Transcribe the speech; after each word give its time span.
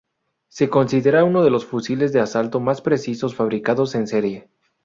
Se 0.49 0.67
considera 0.67 1.23
uno 1.23 1.43
de 1.43 1.51
los 1.51 1.67
fusiles 1.67 2.11
de 2.11 2.21
asalto 2.21 2.59
más 2.59 2.81
precisos 2.81 3.35
fabricados 3.35 3.93
en 3.93 4.07
serie. 4.07 4.49